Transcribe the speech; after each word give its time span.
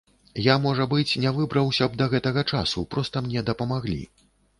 Я, 0.43 0.53
можа 0.61 0.85
быць, 0.93 1.17
не 1.25 1.33
выбраўся 1.35 1.87
б 1.91 1.99
да 1.99 2.07
гэтага 2.13 2.43
часу, 2.53 2.85
проста 2.95 3.23
мне 3.27 3.45
дапамаглі. 3.51 3.99